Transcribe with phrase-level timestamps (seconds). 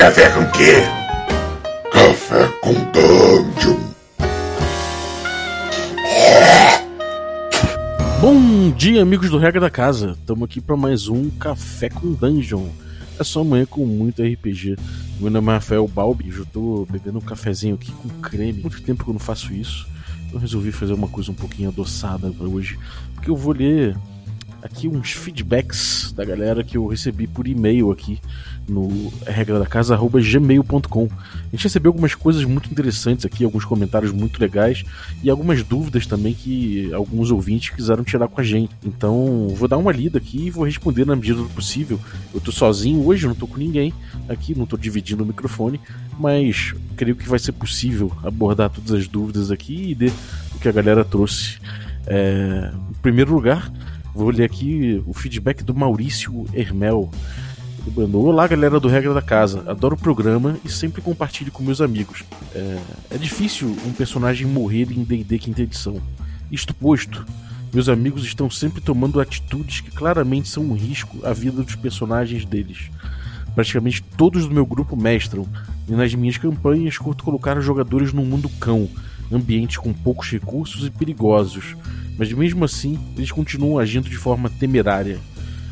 [0.00, 0.76] Café com quê?
[1.92, 3.76] Café com Dungeon.
[8.18, 10.16] Bom dia, amigos do Regra da Casa.
[10.18, 12.70] Estamos aqui para mais um Café com Dungeon.
[13.18, 14.76] É só amanhã com muito RPG.
[15.20, 18.62] Meu nome é Rafael Balbi, eu tô bebendo um cafezinho aqui com creme.
[18.62, 19.86] Muito tempo que eu não faço isso.
[20.32, 22.78] Eu resolvi fazer uma coisa um pouquinho adoçada para hoje,
[23.14, 23.94] porque eu vou ler
[24.62, 28.20] aqui uns feedbacks da galera que eu recebi por e-mail aqui
[28.68, 31.08] no regra da casa gmail.com.
[31.08, 34.84] A gente recebeu algumas coisas muito interessantes aqui, alguns comentários muito legais
[35.22, 38.74] e algumas dúvidas também que alguns ouvintes quiseram tirar com a gente.
[38.84, 41.98] Então, vou dar uma lida aqui e vou responder na medida do possível.
[42.32, 43.92] Eu tô sozinho hoje, não tô com ninguém
[44.28, 45.80] aqui, não tô dividindo o microfone,
[46.18, 50.12] mas creio que vai ser possível abordar todas as dúvidas aqui e ver
[50.54, 51.58] o que a galera trouxe.
[52.06, 53.70] É, em primeiro lugar,
[54.14, 57.10] vou ler aqui o feedback do Maurício Hermel.
[57.86, 59.64] Ele mandou: Olá, galera do Regra da Casa.
[59.70, 62.24] Adoro o programa e sempre compartilho com meus amigos.
[62.54, 62.78] É,
[63.10, 66.00] é difícil um personagem morrer em DD Quinta Edição.
[66.50, 67.24] Isto posto,
[67.72, 72.44] meus amigos estão sempre tomando atitudes que claramente são um risco à vida dos personagens
[72.44, 72.90] deles.
[73.54, 75.46] Praticamente todos do meu grupo mestram,
[75.88, 78.88] e nas minhas campanhas curto colocar os jogadores num mundo cão,
[79.30, 81.76] ambientes com poucos recursos e perigosos,
[82.20, 85.18] mas mesmo assim eles continuam agindo de forma temerária.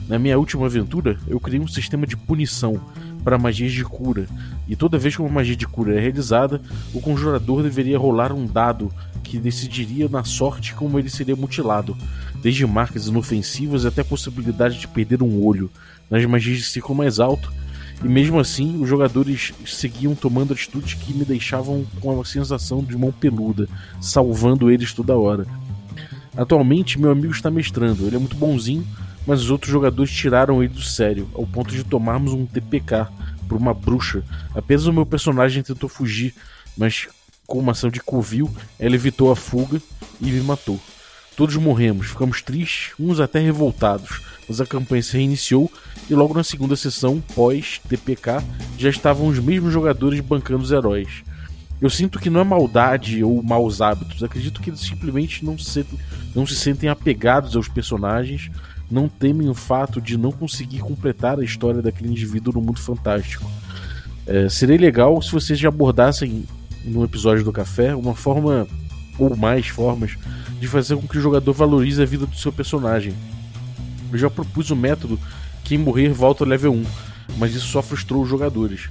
[0.08, 2.80] Na minha última aventura, eu criei um sistema de punição
[3.22, 4.26] para magias de cura,
[4.66, 6.62] e toda vez que uma magia de cura é realizada,
[6.94, 8.90] o conjurador deveria rolar um dado
[9.22, 11.94] que decidiria na sorte como ele seria mutilado,
[12.42, 15.70] desde marcas inofensivas até a possibilidade de perder um olho,
[16.08, 17.52] nas magias de ciclo mais alto,
[18.02, 22.96] e mesmo assim os jogadores seguiam tomando atitudes que me deixavam com a sensação de
[22.96, 23.68] mão peluda,
[24.00, 25.46] salvando eles toda hora.
[26.38, 28.86] Atualmente, meu amigo está mestrando, ele é muito bonzinho,
[29.26, 33.08] mas os outros jogadores tiraram ele do sério, ao ponto de tomarmos um TPK
[33.48, 34.22] por uma bruxa.
[34.54, 36.32] Apenas o meu personagem tentou fugir,
[36.76, 37.08] mas
[37.44, 39.82] com uma ação de covil, ela evitou a fuga
[40.20, 40.78] e me matou.
[41.36, 45.68] Todos morremos, ficamos tristes, uns até revoltados, mas a campanha se reiniciou
[46.08, 48.44] e logo na segunda sessão, pós-TPK,
[48.78, 51.24] já estavam os mesmos jogadores bancando os heróis.
[51.80, 55.86] Eu sinto que não é maldade ou maus hábitos, acredito que eles simplesmente não se,
[56.34, 58.50] não se sentem apegados aos personagens
[58.90, 63.50] não temem o fato de não conseguir completar a história daquele indivíduo no mundo fantástico.
[64.26, 66.46] É, seria legal se vocês já abordassem
[66.84, 68.66] no episódio do café uma forma
[69.18, 70.16] ou mais formas
[70.60, 73.14] de fazer com que o jogador valorize a vida do seu personagem.
[74.10, 75.18] Eu já propus o método
[75.64, 76.84] quem morrer volta ao level 1,
[77.36, 78.88] mas isso só frustrou os jogadores.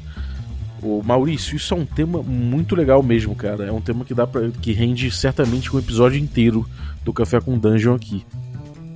[0.81, 3.65] O Maurício, isso é um tema muito legal mesmo, cara.
[3.65, 6.67] É um tema que dá para que rende certamente um episódio inteiro
[7.03, 8.25] do Café com Dungeon aqui.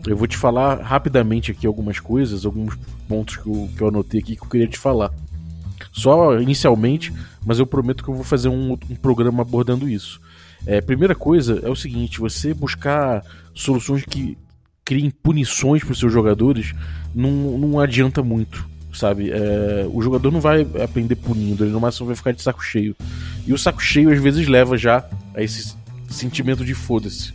[0.05, 2.77] Eu vou te falar rapidamente aqui algumas coisas, alguns
[3.07, 5.11] pontos que eu, que eu anotei aqui que eu queria te falar.
[5.91, 7.13] Só inicialmente,
[7.45, 10.21] mas eu prometo que eu vou fazer um, um programa abordando isso.
[10.65, 14.37] É, primeira coisa é o seguinte: você buscar soluções que
[14.85, 16.73] criem punições para os seus jogadores
[17.13, 19.31] não, não adianta muito, sabe?
[19.31, 22.95] É, o jogador não vai aprender punindo, ele no máximo vai ficar de saco cheio.
[23.45, 25.75] E o saco cheio às vezes leva já a esse
[26.09, 27.33] sentimento de foda-se.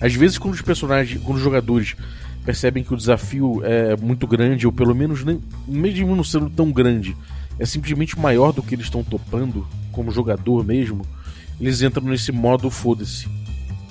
[0.00, 1.96] Às vezes, quando os personagens, quando os jogadores
[2.44, 6.70] percebem que o desafio é muito grande, ou pelo menos nem, mesmo não sendo tão
[6.70, 7.16] grande,
[7.58, 11.04] é simplesmente maior do que eles estão topando, como jogador mesmo,
[11.60, 13.26] eles entram nesse modo foda-se.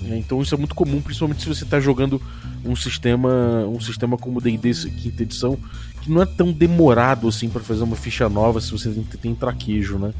[0.09, 2.21] É, então isso é muito comum, principalmente se você está jogando
[2.63, 5.57] um sistema, um sistema como D&D quinta edição,
[6.05, 9.97] que não é tão demorado assim para fazer uma ficha nova se você tem, traquejo,
[9.97, 10.13] né?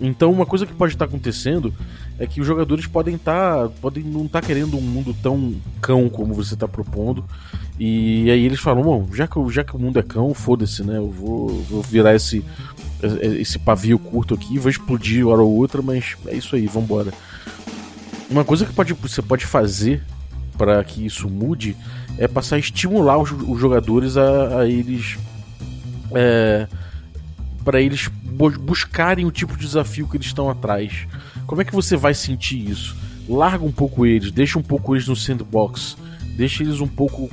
[0.00, 1.72] Então uma coisa que pode estar tá acontecendo
[2.18, 3.68] é que os jogadores podem estar.
[3.68, 7.22] Tá, podem não estar tá querendo um mundo tão cão como você está propondo.
[7.78, 10.96] E aí eles falam, bom, já que, já que o mundo é cão, foda-se, né?
[10.96, 12.42] Eu vou, vou virar esse,
[13.20, 17.12] esse pavio curto aqui, vou explodir hora ou outra, mas é isso aí, vambora.
[18.30, 20.02] Uma coisa que pode, você pode fazer
[20.56, 21.76] para que isso mude
[22.18, 25.18] é passar a estimular os, os jogadores a, a eles.
[26.12, 26.66] É,
[27.64, 28.08] para eles
[28.60, 31.06] buscarem o tipo de desafio que eles estão atrás.
[31.46, 32.94] Como é que você vai sentir isso?
[33.28, 35.96] Larga um pouco eles, deixa um pouco eles no sandbox,
[36.36, 37.30] deixa eles um pouco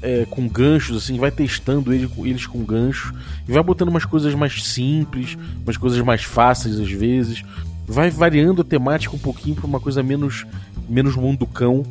[0.00, 3.12] é, com ganchos, assim, vai testando eles, eles com ganchos
[3.46, 7.44] e vai botando umas coisas mais simples, umas coisas mais fáceis às vezes,
[7.86, 10.46] vai variando a temática um pouquinho para uma coisa menos
[10.88, 11.82] menos mundo cão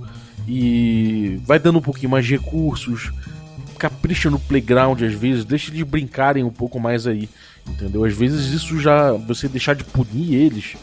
[0.47, 3.11] e vai dando um pouquinho mais de recursos,
[3.77, 7.29] capricha no playground às vezes, deixa eles brincarem um pouco mais aí,
[7.67, 8.03] entendeu?
[8.05, 10.75] Às vezes isso já você deixar de punir eles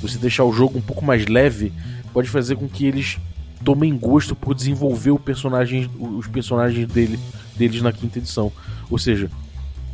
[0.00, 1.72] você deixar o jogo um pouco mais leve,
[2.12, 3.18] pode fazer com que eles
[3.64, 7.18] tomem gosto por desenvolver o personagem, os personagens dele,
[7.56, 8.52] deles na quinta edição.
[8.90, 9.30] Ou seja,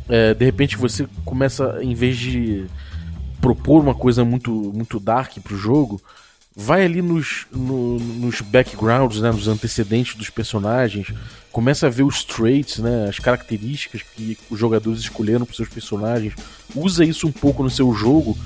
[0.07, 2.65] é, de repente você começa, em vez de
[3.41, 6.01] propor uma coisa muito, muito dark pro jogo,
[6.55, 11.13] vai ali nos, no, nos backgrounds, né, nos antecedentes dos personagens,
[11.51, 16.33] começa a ver os traits, né, as características que os jogadores escolheram para seus personagens,
[16.73, 18.37] usa isso um pouco no seu jogo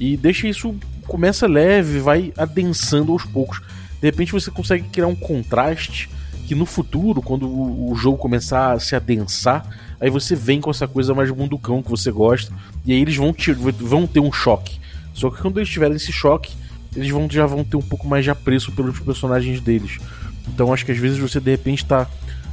[0.00, 0.74] e deixa isso
[1.06, 3.60] começa leve, vai adensando aos poucos.
[4.00, 6.08] De repente você consegue criar um contraste
[6.46, 9.66] que no futuro, quando o, jogo começar a se adensar,
[10.00, 12.50] aí você vem com essa coisa mais munducão que você gosta,
[12.86, 14.78] e aí eles vão, te, vão ter um choque.
[15.12, 16.52] Só que quando eles tiverem esse choque,
[16.94, 19.98] eles vão, já vão ter um pouco mais de apreço pelos personagens deles.
[20.46, 22.06] Então acho que às vezes você de repente está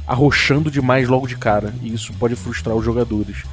[0.06, 3.44] arrochando demais logo de cara, e isso pode frustrar os jogadores.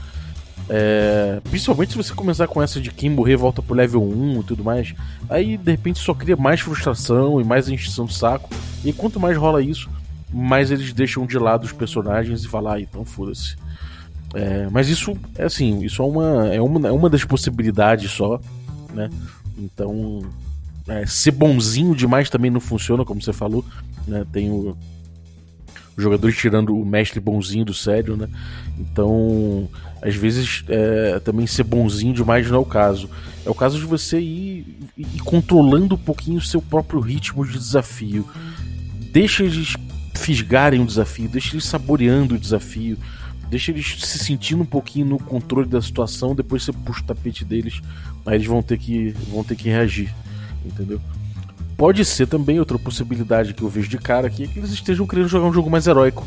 [0.69, 4.43] É, principalmente se você começar com essa de quem morrer volta pro level 1 e
[4.43, 4.93] tudo mais,
[5.29, 8.49] aí de repente só cria mais frustração e mais encheção de saco.
[8.83, 9.89] E quanto mais rola isso,
[10.31, 13.55] mais eles deixam de lado os personagens e falar, ah, então foda-se.
[14.33, 18.39] É, mas isso é assim, isso é uma, é uma, é uma das possibilidades só,
[18.93, 19.09] né?
[19.57, 20.21] Então,
[20.87, 23.63] é, ser bonzinho demais também não funciona, como você falou.
[24.07, 24.25] Né?
[24.31, 24.75] Tem o,
[25.95, 28.27] os jogadores tirando o mestre bonzinho do sério, né?
[28.77, 29.69] Então,
[30.01, 33.09] às vezes, é, também ser bonzinho demais não é o caso.
[33.45, 37.53] É o caso de você ir, ir controlando um pouquinho o seu próprio ritmo de
[37.53, 38.27] desafio.
[39.11, 39.75] Deixa eles
[40.15, 42.97] fisgarem o desafio, deixa eles saboreando o desafio,
[43.49, 47.43] deixa eles se sentindo um pouquinho no controle da situação, depois você puxa o tapete
[47.43, 47.81] deles,
[48.25, 50.13] aí eles vão ter que, vão ter que reagir
[50.65, 50.99] entendeu?
[51.77, 55.07] Pode ser também outra possibilidade que eu vejo de cara aqui é que eles estejam
[55.07, 56.25] querendo jogar um jogo mais heróico.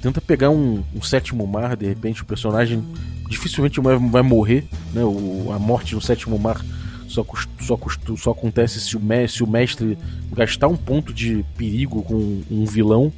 [0.00, 2.84] Tenta pegar um, um sétimo mar, de repente o personagem
[3.28, 5.02] dificilmente vai, vai morrer, né?
[5.02, 6.64] O, a morte no sétimo mar
[7.08, 7.24] só,
[7.60, 7.78] só,
[8.16, 9.98] só acontece se o, mestre, se o mestre
[10.32, 13.12] gastar um ponto de perigo com um vilão,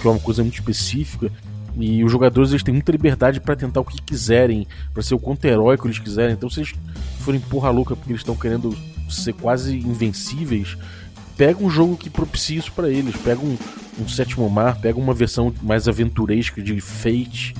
[0.00, 1.30] que é uma coisa muito específica.
[1.76, 5.18] E os jogadores eles têm muita liberdade para tentar o que quiserem, para ser o
[5.18, 6.34] quanto heróico eles quiserem.
[6.34, 6.74] Então, se eles
[7.20, 8.76] forem porra louca porque eles estão querendo
[9.10, 10.76] ser quase invencíveis,
[11.36, 13.16] pega um jogo que propicie isso para eles.
[13.16, 13.56] Pega um,
[13.98, 17.54] um, sétimo mar, pega uma versão mais aventuresca de Fate,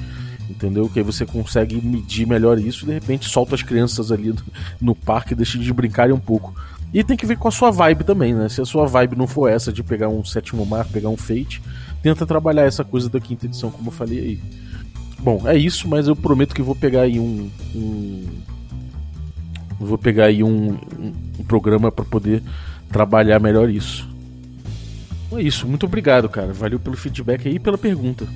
[0.48, 0.88] entendeu?
[0.88, 4.42] Que aí você consegue medir melhor isso e de repente solta as crianças ali no,
[4.80, 6.54] no parque e deixa de brincarem um pouco.
[6.92, 8.48] E tem que ver com a sua vibe também, né?
[8.48, 11.62] Se a sua vibe não for essa de pegar um sétimo mar, pegar um Fate,
[12.02, 14.40] tenta trabalhar essa coisa da quinta edição, como eu falei aí.
[15.20, 18.26] Bom, é isso, mas eu prometo que vou pegar aí um, um
[19.80, 22.42] vou pegar aí um, um, programa para poder
[22.92, 24.08] trabalhar melhor isso.
[25.32, 26.52] É isso, muito obrigado, cara.
[26.52, 28.28] Valeu pelo feedback aí e pela pergunta.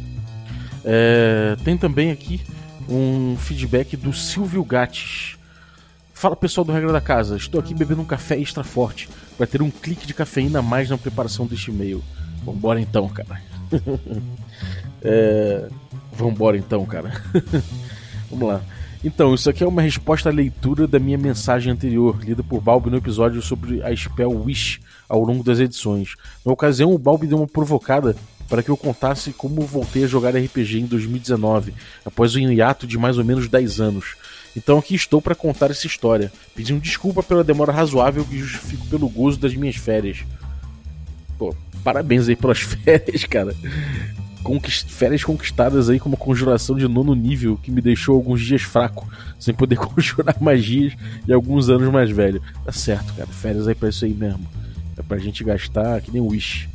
[0.84, 2.40] É, tem também aqui
[2.88, 5.36] um feedback do Silvio Gates.
[6.14, 9.60] Fala pessoal do Regra da Casa, estou aqui bebendo um café extra forte para ter
[9.60, 12.02] um clique de cafeína a mais na preparação deste e-mail.
[12.44, 13.42] Vambora então, cara.
[15.02, 15.68] é,
[16.12, 17.10] vambora então, cara.
[18.30, 18.62] Vamos lá.
[19.04, 22.88] Então, isso aqui é uma resposta à leitura da minha mensagem anterior, lida por Balbi
[22.88, 26.14] no episódio sobre a spell Wish ao longo das edições.
[26.44, 28.16] Na ocasião, o Balbi deu uma provocada
[28.48, 32.96] para que eu contasse como voltei a jogar RPG em 2019, após um hiato de
[32.96, 34.16] mais ou menos 10 anos.
[34.56, 39.08] Então aqui estou para contar essa história, pedindo desculpa pela demora razoável que justifico pelo
[39.08, 40.24] gozo das minhas férias.
[41.36, 43.54] Pô, parabéns aí pelas férias, cara
[44.44, 48.62] conquist férias conquistadas aí com uma conjuração de nono nível que me deixou alguns dias
[48.62, 49.08] fraco,
[49.40, 50.92] sem poder conjurar magias
[51.26, 52.40] e alguns anos mais velho.
[52.64, 53.26] Tá certo, cara.
[53.26, 54.46] Férias aí pra isso aí mesmo.
[54.96, 56.68] É pra gente gastar que nem Wish.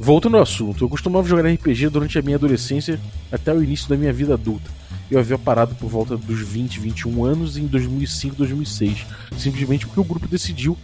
[0.00, 3.96] Voltando ao assunto, eu costumava jogar RPG durante a minha adolescência até o início da
[3.96, 4.70] minha vida adulta.
[5.10, 10.04] Eu havia parado por volta dos 20, 21 anos em 2005, 2006, simplesmente porque o
[10.04, 10.76] grupo decidiu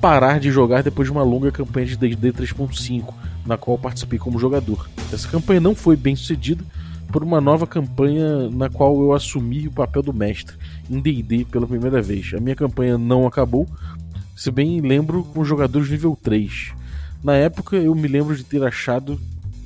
[0.00, 3.12] parar de jogar depois de uma longa campanha de D&D 3.5,
[3.44, 4.88] na qual participei como jogador.
[5.12, 6.64] Essa campanha não foi bem sucedida
[7.10, 10.56] por uma nova campanha na qual eu assumi o papel do mestre
[10.90, 12.32] em D&D pela primeira vez.
[12.34, 13.66] A minha campanha não acabou,
[14.36, 16.72] se bem lembro com jogadores nível 3.
[17.24, 19.20] Na época eu me lembro de ter achado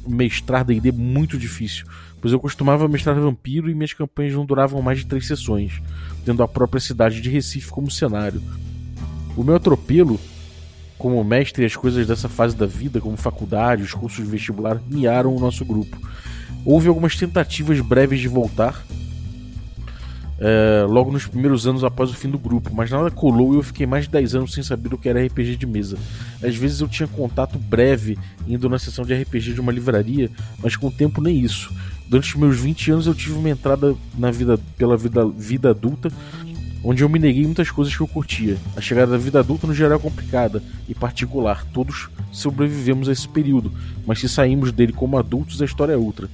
[0.06, 1.84] mestrar D&D muito difícil,
[2.20, 5.82] pois eu costumava mestrar vampiro e minhas campanhas não duravam mais de três sessões,
[6.24, 8.42] tendo a própria cidade de Recife como cenário.
[9.36, 10.18] O meu atropelo
[11.02, 15.34] como mestre as coisas dessa fase da vida, como faculdade, os cursos de vestibular, miaram
[15.34, 15.98] o nosso grupo.
[16.64, 18.84] Houve algumas tentativas breves de voltar,
[20.38, 23.62] é, logo nos primeiros anos após o fim do grupo, mas nada colou e eu
[23.62, 25.96] fiquei mais de 10 anos sem saber o que era RPG de mesa.
[26.42, 30.30] Às vezes eu tinha contato breve indo na sessão de RPG de uma livraria,
[30.62, 31.72] mas com o tempo nem isso.
[32.08, 36.12] Durante os meus 20 anos eu tive uma entrada na vida pela vida, vida adulta
[36.84, 38.56] onde eu me neguei muitas coisas que eu curtia.
[38.76, 41.64] A chegada da vida adulta no geral é complicada e particular.
[41.72, 43.72] Todos sobrevivemos a esse período,
[44.06, 46.28] mas se saímos dele como adultos, a história é outra.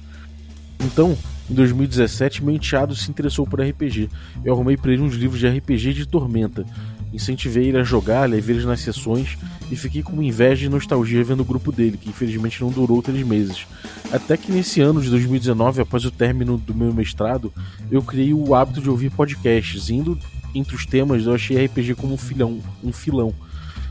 [0.79, 1.17] Então,
[1.49, 4.07] Em 2017, meu enteado se interessou por RPG.
[4.45, 6.63] Eu arrumei para ele uns livros de RPG de Tormenta.
[7.11, 9.35] Incentivei ele a jogar, levei ele nas sessões
[9.71, 13.25] e fiquei com inveja e nostalgia vendo o grupo dele, que infelizmente não durou três
[13.25, 13.65] meses.
[14.11, 17.51] Até que nesse ano de 2019, após o término do meu mestrado,
[17.89, 19.89] eu criei o hábito de ouvir podcasts.
[19.89, 20.19] Indo
[20.53, 22.59] entre os temas, eu achei RPG como um filão.
[22.83, 23.33] Um filão.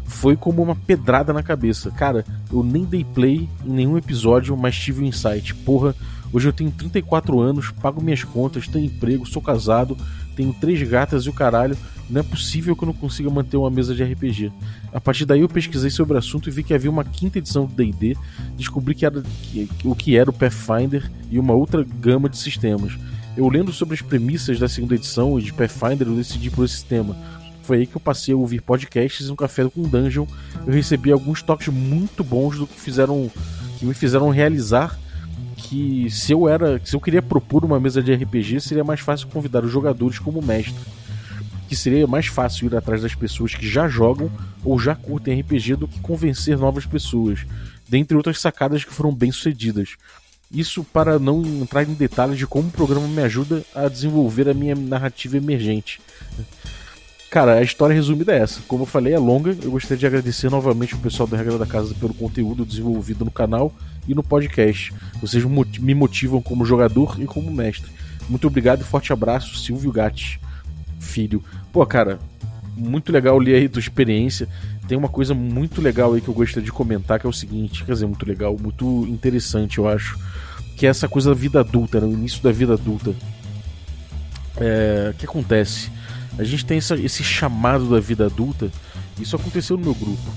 [0.04, 1.90] Foi como uma pedrada na cabeça.
[1.90, 5.54] Cara, eu nem dei play em nenhum episódio, mas tive um insight.
[5.54, 5.94] Porra,
[6.32, 9.96] hoje eu tenho 34 anos, pago minhas contas, tenho emprego, sou casado,
[10.34, 11.76] tenho três gatas e o caralho
[12.08, 14.50] não é possível que eu não consiga manter uma mesa de RPG.
[14.92, 17.66] A partir daí eu pesquisei sobre o assunto e vi que havia uma quinta edição
[17.66, 18.16] do D&D,
[18.56, 22.98] descobri que era, que, o que era o Pathfinder e uma outra gama de sistemas.
[23.36, 26.74] Eu lendo sobre as premissas da segunda edição e de Pathfinder, eu decidi por esse
[26.74, 27.16] sistema.
[27.62, 30.26] Foi aí que eu passei a ouvir podcasts e um café com Dungeon.
[30.66, 33.30] Eu recebi alguns toques muito bons do que fizeram
[33.78, 34.98] que me fizeram realizar
[35.56, 39.28] que se eu era, se eu queria propor uma mesa de RPG, seria mais fácil
[39.28, 40.82] convidar os jogadores como mestre
[41.68, 44.30] que seria mais fácil ir atrás das pessoas que já jogam
[44.64, 47.44] ou já curtem RPG do que convencer novas pessoas,
[47.86, 49.96] dentre outras sacadas que foram bem sucedidas.
[50.50, 54.54] Isso para não entrar em detalhes de como o programa me ajuda a desenvolver a
[54.54, 56.00] minha narrativa emergente.
[57.30, 58.60] Cara, a história resumida é essa.
[58.66, 59.56] Como eu falei, é longa.
[59.62, 63.30] Eu gostaria de agradecer novamente o pessoal da Regra da Casa pelo conteúdo desenvolvido no
[63.30, 63.72] canal
[64.06, 64.94] e no podcast.
[65.20, 67.90] Vocês me motivam como jogador e como mestre.
[68.28, 70.40] Muito obrigado e forte abraço, Silvio Gatti
[71.08, 71.42] filho.
[71.72, 72.18] Pô, cara,
[72.78, 74.48] muito legal ler aí tua experiência.
[74.86, 77.84] Tem uma coisa muito legal aí que eu gostaria de comentar, que é o seguinte,
[77.84, 80.18] quer dizer, muito legal, muito interessante, eu acho,
[80.76, 83.14] que é essa coisa da vida adulta, né, no início da vida adulta.
[84.56, 85.90] É, o que acontece?
[86.38, 88.70] A gente tem essa, esse chamado da vida adulta,
[89.20, 90.30] isso aconteceu no meu grupo.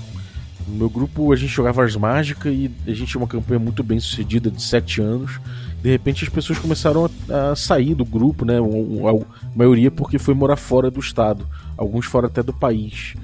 [0.66, 3.82] No meu grupo a gente jogava Ars Mágica e a gente tinha uma campanha muito
[3.82, 5.40] bem sucedida de 7 anos
[5.82, 8.58] de repente as pessoas começaram a, a sair do grupo, né?
[8.58, 11.46] A, maioria porque foi morar fora do estado,
[11.76, 13.14] alguns fora até do país.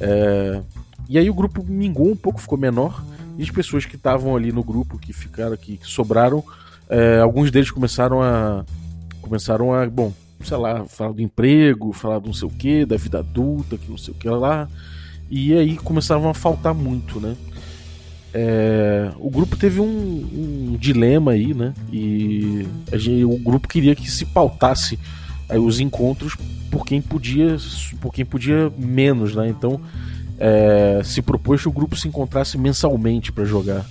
[0.00, 0.60] É...
[1.08, 3.02] E aí o grupo mingou um pouco, ficou menor,
[3.38, 6.42] e as pessoas que estavam ali no grupo, que ficaram aqui, que sobraram,
[6.88, 7.20] é...
[7.20, 8.64] alguns deles começaram a.
[9.22, 10.12] Começaram a, bom,
[10.42, 13.88] sei lá, falar do emprego, falar do não sei o que, da vida adulta, que
[13.88, 14.68] não sei o que lá.
[15.30, 17.36] E aí começavam a faltar muito, né?
[18.32, 21.74] É, o grupo teve um, um, dilema aí, né?
[21.92, 24.98] E gente, o grupo queria que se pautasse
[25.48, 26.36] aí, os encontros
[26.70, 27.56] por quem podia,
[28.00, 29.48] por quem podia menos, né?
[29.48, 29.80] Então
[30.38, 33.84] é, se propôs que o grupo se encontrasse mensalmente para jogar,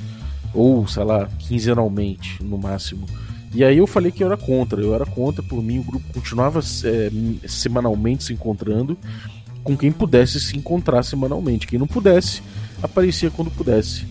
[0.54, 3.06] ou sei lá, quinzenalmente no máximo.
[3.54, 6.14] E aí eu falei que eu era contra, eu era contra, por mim o grupo
[6.14, 7.12] continuava é,
[7.48, 8.98] semanalmente se encontrando
[9.64, 11.68] com quem pudesse se encontrar semanalmente.
[11.68, 12.42] Quem não pudesse,
[12.82, 14.06] aparecia quando pudesse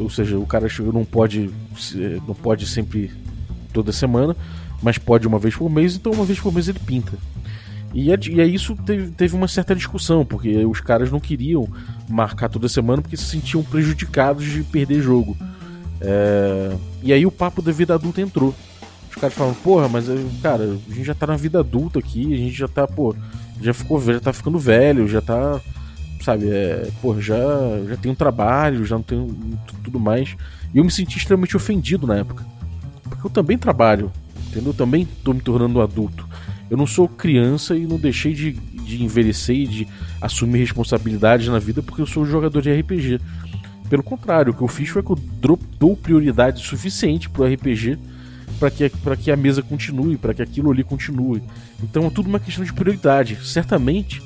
[0.00, 1.50] ou seja, o cara não pode
[2.26, 3.10] não pode sempre
[3.72, 4.36] toda semana,
[4.82, 7.18] mas pode uma vez por mês, então uma vez por mês ele pinta.
[7.92, 11.68] E, é, e é isso teve, teve uma certa discussão, porque os caras não queriam
[12.08, 15.36] marcar toda semana porque se sentiam prejudicados de perder jogo.
[16.00, 18.54] É, e aí o papo da vida adulta entrou.
[19.10, 22.32] Os caras falam, porra, mas eh, cara, a gente já tá na vida adulta aqui,
[22.32, 23.14] a gente já tá, pô,
[23.60, 25.60] já ficou já tá ficando velho, já tá
[26.20, 27.38] sabe, é, pô, já,
[27.88, 29.28] já tenho trabalho, já não tenho
[29.82, 30.36] tudo mais.
[30.74, 32.44] E eu me senti extremamente ofendido na época.
[33.02, 34.12] Porque eu também trabalho,
[34.48, 34.70] entendeu?
[34.70, 36.28] Eu também tô me tornando adulto.
[36.70, 39.88] Eu não sou criança e não deixei de, de envelhecer e de
[40.20, 43.20] assumir responsabilidades na vida porque eu sou jogador de RPG.
[43.88, 45.18] Pelo contrário, o que eu fiz foi que eu
[45.78, 47.98] dou prioridade suficiente pro RPG
[48.60, 51.42] para que, que a mesa continue, para que aquilo ali continue.
[51.82, 53.38] Então é tudo uma questão de prioridade.
[53.42, 54.22] Certamente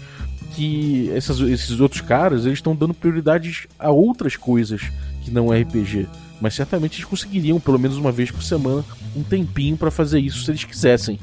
[0.55, 4.83] que essas, esses outros caras eles estão dando prioridades a outras coisas
[5.23, 6.07] que não é RPG.
[6.41, 8.85] Mas certamente eles conseguiriam, pelo menos uma vez por semana,
[9.17, 11.19] um tempinho para fazer isso se eles quisessem.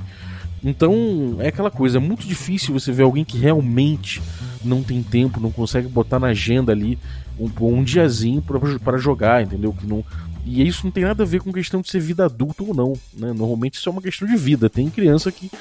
[0.64, 4.22] Então é aquela coisa, é muito difícil você ver alguém que realmente
[4.64, 7.00] não tem tempo, não consegue botar na agenda ali
[7.40, 8.44] um, um diazinho
[8.84, 9.74] para jogar, entendeu?
[9.74, 10.06] Que não,
[10.46, 12.94] e isso não tem nada a ver com questão de ser vida adulta ou não.
[13.14, 13.32] Né?
[13.34, 14.70] Normalmente isso é uma questão de vida.
[14.70, 15.52] Tem criança que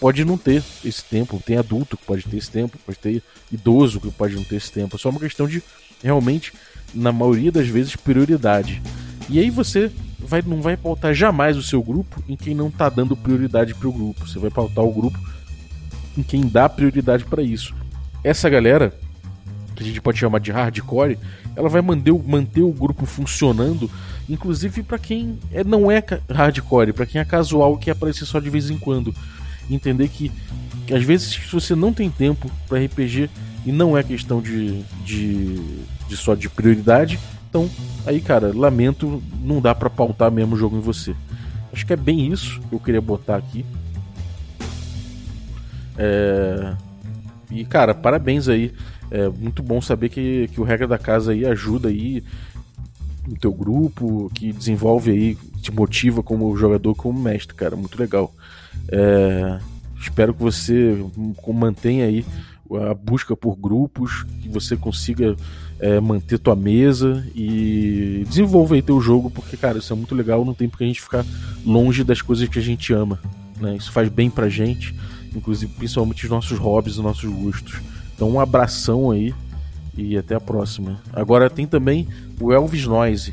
[0.00, 4.00] pode não ter esse tempo, tem adulto que pode ter esse tempo, pode ter idoso
[4.00, 4.96] que pode não ter esse tempo.
[4.96, 5.62] É só uma questão de
[6.02, 6.52] realmente,
[6.94, 8.80] na maioria das vezes, prioridade.
[9.28, 12.88] E aí você vai, não vai pautar jamais o seu grupo em quem não está
[12.88, 14.26] dando prioridade para o grupo.
[14.26, 15.18] Você vai pautar o grupo
[16.16, 17.74] em quem dá prioridade para isso.
[18.22, 18.92] Essa galera,
[19.78, 21.18] que a gente pode chamar de hardcore,
[21.54, 23.90] ela vai manter, manter o grupo funcionando
[24.28, 28.50] Inclusive para quem é, não é hardcore, para quem é casual que aparece só de
[28.50, 29.14] vez em quando.
[29.70, 30.30] Entender que,
[30.86, 33.30] que às vezes se você não tem tempo para RPG
[33.64, 35.56] e não é questão de, de,
[36.06, 37.18] de só de prioridade,
[37.48, 37.70] então
[38.06, 41.14] aí cara, lamento, não dá para pautar mesmo o jogo em você.
[41.72, 43.64] Acho que é bem isso que eu queria botar aqui.
[45.96, 46.74] É...
[47.50, 48.74] E, cara, parabéns aí.
[49.10, 52.22] É muito bom saber que, que o Regra da Casa aí ajuda aí
[53.26, 57.76] no teu grupo, que desenvolve aí, te motiva como jogador, como mestre, cara.
[57.76, 58.32] Muito legal.
[58.90, 59.58] É...
[60.00, 60.96] Espero que você
[61.46, 62.24] mantenha aí
[62.88, 65.34] a busca por grupos, que você consiga
[65.80, 70.44] é, manter tua mesa e desenvolva aí teu jogo, porque, cara, isso é muito legal,
[70.44, 71.24] não tem porque a gente ficar
[71.64, 73.18] longe das coisas que a gente ama.
[73.60, 73.76] Né?
[73.76, 74.94] Isso faz bem pra gente,
[75.34, 77.80] inclusive principalmente os nossos hobbies e nossos gostos.
[78.18, 79.32] Então um abração aí
[79.96, 81.00] e até a próxima.
[81.12, 82.08] Agora tem também
[82.40, 83.32] o Elvis Noise.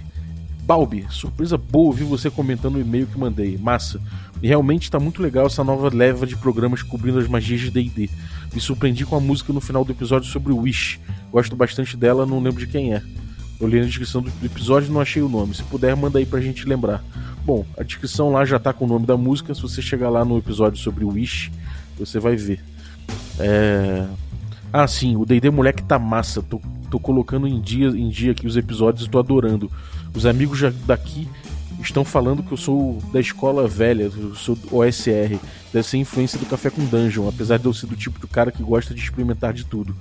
[0.62, 3.58] Balbi, surpresa boa ouvir você comentando o e-mail que mandei.
[3.58, 4.00] Massa.
[4.44, 8.12] E realmente está muito legal essa nova leva de programas cobrindo as magias de D&D.
[8.54, 11.00] Me surpreendi com a música no final do episódio sobre Wish.
[11.32, 13.02] Gosto bastante dela, não lembro de quem é.
[13.60, 15.56] Eu li na descrição do episódio e não achei o nome.
[15.56, 17.04] Se puder, manda aí pra gente lembrar.
[17.44, 19.56] Bom, a descrição lá já tá com o nome da música.
[19.56, 21.52] Se você chegar lá no episódio sobre Wish,
[21.98, 22.64] você vai ver.
[23.40, 24.06] É...
[24.78, 26.42] Ah, sim, o D&D Moleque tá massa.
[26.42, 26.60] Tô,
[26.92, 29.72] tô colocando em dia, em dia aqui os episódios e tô adorando.
[30.14, 31.30] Os amigos daqui
[31.80, 35.40] estão falando que eu sou da escola velha, eu sou OSR.
[35.72, 38.52] Deve ser influência do Café com Dungeon, apesar de eu ser do tipo do cara
[38.52, 39.96] que gosta de experimentar de tudo.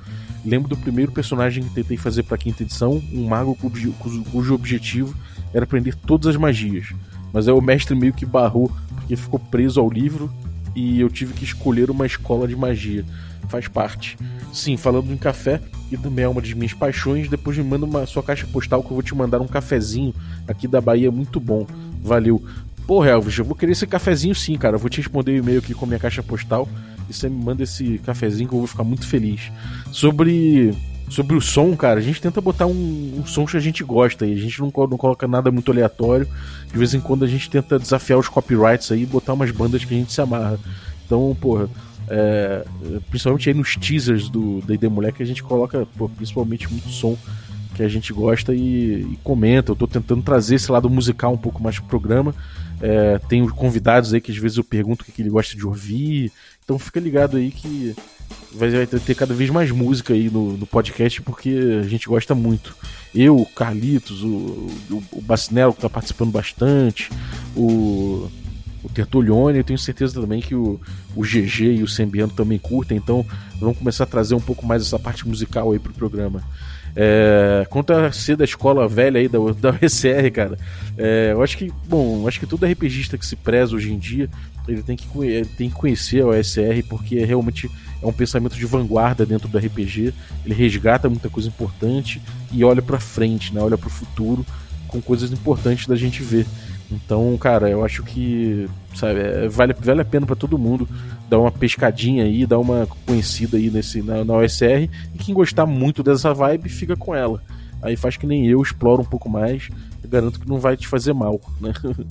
[0.44, 3.92] Lembro do primeiro personagem que tentei fazer para quinta edição, um mago cujo,
[4.32, 5.14] cujo objetivo
[5.52, 6.92] era aprender todas as magias.
[7.32, 10.28] Mas aí o mestre meio que barrou porque ficou preso ao livro
[10.74, 13.04] e eu tive que escolher uma escola de magia.
[13.48, 14.16] Faz parte.
[14.52, 15.60] Sim, falando em café,
[15.90, 18.90] e também é uma das minhas paixões, depois me manda uma sua caixa postal que
[18.90, 20.14] eu vou te mandar um cafezinho
[20.46, 21.66] aqui da Bahia muito bom.
[22.02, 22.42] Valeu.
[22.86, 24.76] Pô, Elvis, eu vou querer esse cafezinho sim, cara.
[24.76, 26.68] Eu vou te responder o e-mail aqui com a minha caixa postal
[27.08, 29.50] e você me manda esse cafezinho que eu vou ficar muito feliz.
[29.90, 30.74] Sobre
[31.08, 34.24] sobre o som, cara, a gente tenta botar um, um som que a gente gosta
[34.24, 34.32] aí.
[34.32, 36.26] A gente não, não, coloca nada muito aleatório.
[36.70, 39.84] De vez em quando a gente tenta desafiar os copyrights aí e botar umas bandas
[39.84, 40.58] que a gente se amarra.
[41.06, 41.68] Então, porra,
[42.08, 42.64] é,
[43.08, 47.16] principalmente aí nos teasers do D&D Moleque a gente coloca pô, principalmente muito som
[47.74, 49.72] que a gente gosta e, e, comenta.
[49.72, 52.34] Eu tô tentando trazer esse lado musical um pouco mais pro programa.
[52.80, 55.66] É, tem convidados aí que às vezes eu pergunto o que, que ele gosta de
[55.66, 56.30] ouvir.
[56.64, 57.94] Então fica ligado aí que
[58.54, 62.34] vai, vai ter cada vez mais música aí no, no, podcast porque a gente gosta
[62.34, 62.76] muito.
[63.14, 67.10] Eu, o Carlitos, o, o, o Bacinello que tá participando bastante,
[67.56, 68.28] o
[68.84, 70.78] o Tertulione, eu tenho certeza também que o,
[71.16, 73.24] o GG e o Sembiano também curtem, então
[73.58, 76.42] vamos começar a trazer um pouco mais essa parte musical aí pro programa.
[76.96, 80.58] É, quanto a ser da escola velha aí da, da USR, cara,
[80.96, 84.28] é, eu acho que, bom, acho que todo RPGista que se preza hoje em dia,
[84.68, 87.70] ele tem que, ele tem que conhecer a OSR porque realmente
[88.02, 90.14] é um pensamento de vanguarda dentro do RPG.
[90.44, 92.20] Ele resgata muita coisa importante
[92.52, 93.60] e olha para frente, né?
[93.60, 94.44] Olha para o futuro
[94.88, 96.46] com coisas importantes da gente ver.
[96.94, 100.88] Então, cara, eu acho que sabe, é, vale, vale a pena para todo mundo
[101.28, 104.88] dar uma pescadinha aí, dar uma conhecida aí nesse, na, na OSR.
[105.14, 107.42] E quem gostar muito dessa vibe, fica com ela.
[107.82, 109.68] Aí faz que nem eu, explora um pouco mais.
[110.08, 111.72] Garanto que não vai te fazer mal, né?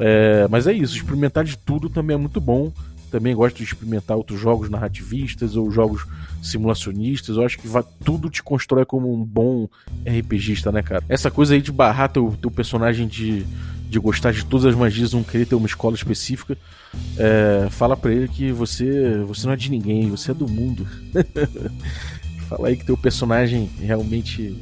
[0.00, 2.70] É, mas é isso, experimentar de tudo também é muito bom.
[3.10, 6.06] Também gosto de experimentar outros jogos narrativistas ou jogos
[6.42, 7.36] simulacionistas.
[7.36, 9.66] Eu acho que vai, tudo te constrói como um bom
[10.06, 11.02] RPGista, né, cara?
[11.08, 13.46] Essa coisa aí de barrar teu, teu personagem de
[13.88, 16.56] de gostar de todas as magias, não querer ter uma escola específica,
[17.16, 20.86] é, fala para ele que você, você não é de ninguém, você é do mundo.
[22.48, 24.56] fala aí que teu personagem realmente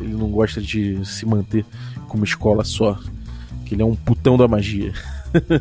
[0.00, 1.64] ele não gosta de se manter
[2.08, 2.98] com uma escola só,
[3.64, 4.92] que ele é um putão da magia.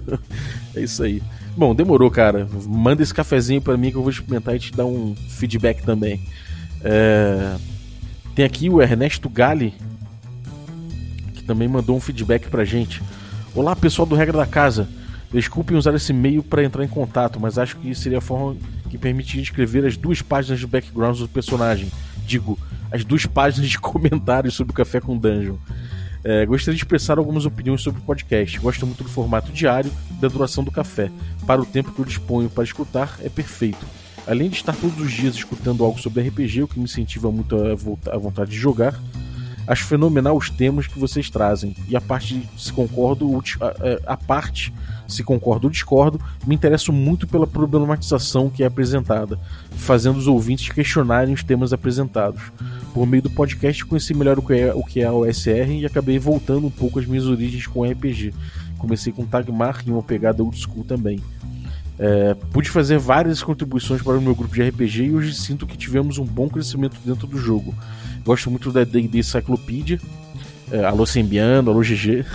[0.75, 1.21] é isso aí.
[1.55, 2.47] Bom, demorou, cara.
[2.67, 6.19] Manda esse cafezinho para mim que eu vou experimentar e te dar um feedback também.
[6.83, 7.55] É...
[8.35, 9.75] Tem aqui o Ernesto Gali,
[11.45, 13.01] também mandou um feedback pra gente.
[13.55, 14.87] Olá, pessoal do Regra da Casa.
[15.31, 18.55] Desculpem usar esse e-mail para entrar em contato, mas acho que seria a forma
[18.89, 21.91] que permitiria escrever as duas páginas de background do personagem.
[22.25, 22.57] Digo,
[22.91, 25.55] as duas páginas de comentários sobre o Café com Dungeon.
[26.23, 28.57] É, gostaria de expressar algumas opiniões sobre o podcast.
[28.59, 31.11] Gosto muito do formato diário e da duração do café.
[31.45, 33.85] Para o tempo que eu disponho para escutar, é perfeito.
[34.25, 37.57] Além de estar todos os dias escutando algo sobre RPG, o que me incentiva muito
[37.57, 38.97] a, a vontade de jogar,
[39.65, 41.75] Acho fenomenal os temas que vocês trazem.
[41.87, 44.73] E a parte se concordo, a, a parte
[45.07, 49.39] se concordo ou discordo, me interesso muito pela problematização que é apresentada,
[49.71, 52.41] fazendo os ouvintes questionarem os temas apresentados.
[52.93, 55.85] Por meio do podcast conheci melhor o que é, o que é a OSR e
[55.85, 58.33] acabei voltando um pouco às minhas origens com RPG.
[58.77, 61.21] Comecei com Tagmar e uma pegada old school também.
[61.97, 65.77] É, pude fazer várias contribuições para o meu grupo de RPG e hoje sinto que
[65.77, 67.73] tivemos um bom crescimento dentro do jogo.
[68.25, 69.99] Gosto muito da D&D Cyclopedia.
[70.71, 72.25] É, alô Sembiano, alô GG.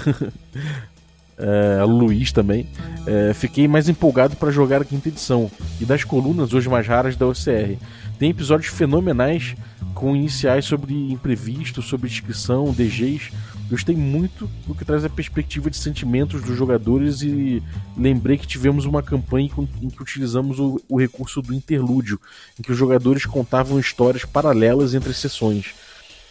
[1.39, 2.67] é, Luiz também,
[3.07, 7.17] é, fiquei mais empolgado para jogar a quinta edição e das colunas hoje mais raras
[7.17, 7.77] da OCR.
[8.19, 9.55] Tem episódios fenomenais
[9.95, 13.31] com iniciais sobre imprevisto, sobre descrição, DGs.
[13.71, 17.63] Gostei muito do que traz a perspectiva de sentimentos dos jogadores e
[17.97, 19.51] lembrei que tivemos uma campanha
[19.83, 22.19] em que utilizamos o, o recurso do interlúdio,
[22.59, 25.75] em que os jogadores contavam histórias paralelas entre sessões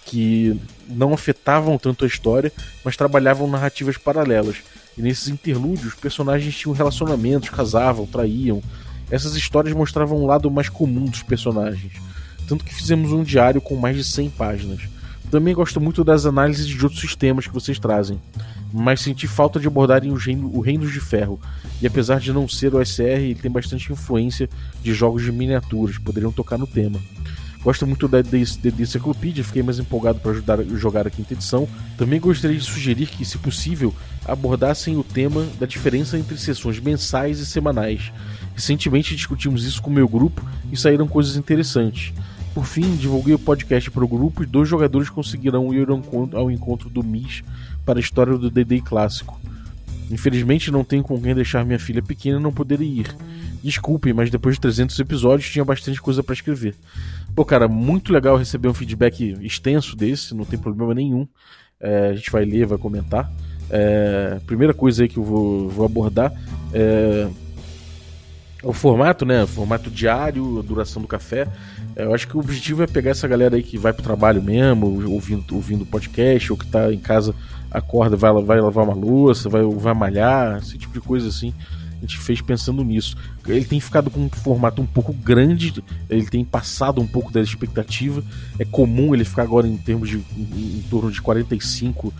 [0.07, 2.51] que não afetavam tanto a história,
[2.83, 4.57] mas trabalhavam narrativas paralelas.
[4.97, 8.63] E nesses interlúdios, os personagens tinham relacionamentos, casavam, traíam.
[9.11, 11.91] Essas histórias mostravam um lado mais comum dos personagens.
[12.47, 14.81] Tanto que fizemos um diário com mais de 100 páginas.
[15.29, 18.19] Também gosto muito das análises de outros sistemas que vocês trazem,
[18.73, 21.39] mas senti falta de abordarem o reino, o Reinos de Ferro.
[21.81, 24.49] E apesar de não ser o SR, ele tem bastante influência
[24.81, 26.99] de jogos de miniaturas, poderiam tocar no tema.
[27.61, 28.19] Gosto muito da
[28.79, 31.67] Encyclopedia, fiquei mais empolgado para ajudar jogar a quinta edição.
[31.97, 33.93] Também gostaria de sugerir que, se possível,
[34.25, 38.13] abordassem o tema da diferença entre sessões mensais e semanais.
[38.55, 42.13] Recentemente discutimos isso com o meu grupo e saíram coisas interessantes.
[42.57, 45.87] Por fim, divulguei o podcast para o grupo e dois jogadores conseguirão ir
[46.33, 47.43] ao encontro do MIS
[47.85, 49.39] para a história do DD clássico.
[50.09, 53.15] Infelizmente não tenho com quem deixar minha filha pequena não poderia ir.
[53.63, 56.73] Desculpem, mas depois de 300 episódios tinha bastante coisa para escrever.
[57.35, 61.27] Pô, cara, muito legal receber um feedback extenso desse, não tem problema nenhum.
[61.79, 63.31] É, a gente vai ler, vai comentar.
[63.69, 66.33] É, primeira coisa aí que eu vou, vou abordar
[66.73, 67.29] é
[68.63, 69.43] o formato, né?
[69.43, 71.47] O formato diário, a duração do café.
[71.97, 75.11] Eu acho que o objetivo é pegar essa galera aí que vai pro trabalho mesmo,
[75.11, 77.33] ouvindo, ouvindo podcast, ou que tá em casa,
[77.71, 81.53] acorda, vai, vai lavar uma louça, vai, vai malhar, esse tipo de coisa assim
[81.97, 83.15] a gente fez pensando nisso.
[83.47, 87.41] Ele tem ficado com um formato um pouco grande, ele tem passado um pouco da
[87.41, 88.23] expectativa.
[88.59, 92.13] É comum ele ficar agora em termos de em, em torno de 45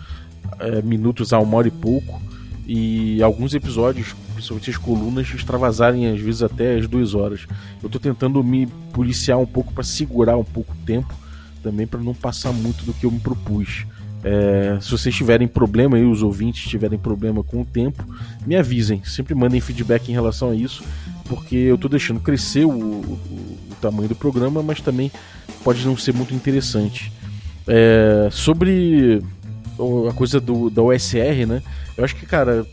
[0.58, 2.20] é, minutos a uma hora e pouco.
[2.68, 7.46] E alguns episódios, principalmente as colunas, extravasarem às vezes até as duas horas.
[7.82, 11.14] Eu estou tentando me policiar um pouco para segurar um pouco o tempo,
[11.62, 13.86] também para não passar muito do que eu me propus.
[14.22, 18.04] É, se vocês tiverem problema aí, os ouvintes tiverem problema com o tempo,
[18.46, 19.02] me avisem.
[19.02, 20.84] Sempre mandem feedback em relação a isso,
[21.24, 23.18] porque eu estou deixando crescer o, o,
[23.70, 25.10] o, tamanho do programa, mas também
[25.64, 27.10] pode não ser muito interessante.
[27.66, 29.22] É, sobre
[30.08, 31.62] a coisa do, da OSR, né?
[31.98, 32.64] Eu acho que, cara,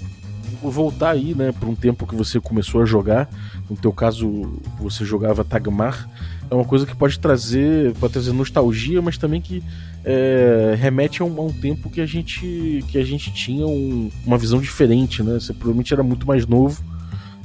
[0.62, 3.30] voltar aí, né, para um tempo que você começou a jogar.
[3.70, 6.08] No teu caso, você jogava Tagmar
[6.50, 9.64] é uma coisa que pode trazer, pode trazer nostalgia, mas também que
[10.04, 14.12] é, remete a um, a um, tempo que a gente, que a gente tinha um,
[14.26, 15.40] uma visão diferente, né?
[15.40, 16.84] Você provavelmente era muito mais novo,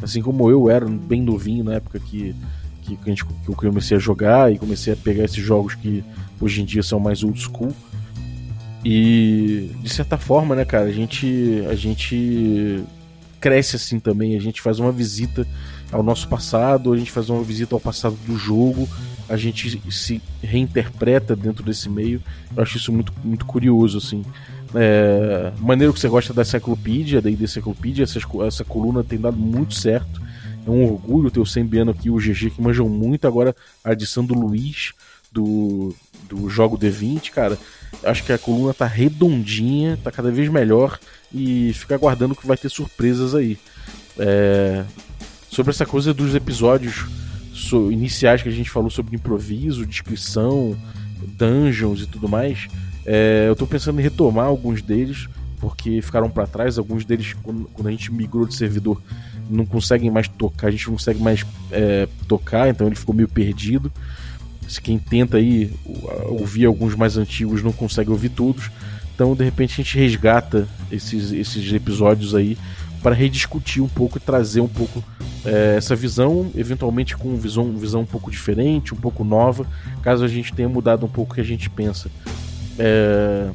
[0.02, 2.34] assim como eu era bem novinho na época que,
[2.82, 6.04] que, que, gente, que eu comecei a jogar e comecei a pegar esses jogos que
[6.38, 7.74] hoje em dia são mais old school.
[8.84, 12.82] E de certa forma, né, cara, a gente, a gente
[13.40, 15.46] cresce assim também, a gente faz uma visita
[15.92, 18.88] ao nosso passado, a gente faz uma visita ao passado do jogo,
[19.28, 22.22] a gente se reinterpreta dentro desse meio.
[22.56, 24.24] Eu acho isso muito, muito curioso, assim.
[24.74, 29.74] É, maneiro que você gosta da enciclopédia, da enciclopédia, essa, essa coluna tem dado muito
[29.74, 30.20] certo.
[30.66, 33.26] É um orgulho ter o Sembiano aqui, o GG, que manjam muito.
[33.26, 34.92] Agora a adição do Luiz,
[35.32, 35.94] do,
[36.28, 37.58] do Jogo D20, cara.
[38.02, 40.98] Acho que a coluna tá redondinha, tá cada vez melhor.
[41.32, 43.58] E fica aguardando que vai ter surpresas aí.
[44.18, 44.84] É,
[45.48, 47.06] sobre essa coisa dos episódios
[47.90, 50.76] iniciais que a gente falou sobre improviso, descrição,
[51.36, 52.68] dungeons e tudo mais.
[53.04, 56.78] É, eu estou pensando em retomar alguns deles, porque ficaram para trás.
[56.78, 59.00] Alguns deles, quando, a gente migrou de servidor,
[59.48, 63.28] não conseguem mais tocar, a gente não consegue mais é, tocar, então ele ficou meio
[63.28, 63.92] perdido.
[64.70, 65.72] Se quem tenta aí
[66.28, 68.70] ouvir alguns mais antigos não consegue ouvir todos.
[69.12, 72.56] Então, de repente, a gente resgata esses, esses episódios aí
[73.02, 75.02] para rediscutir um pouco e trazer um pouco
[75.44, 79.66] é, essa visão, eventualmente com visão, visão um pouco diferente, um pouco nova,
[80.02, 82.08] caso a gente tenha mudado um pouco o que a gente pensa.
[82.78, 83.50] É,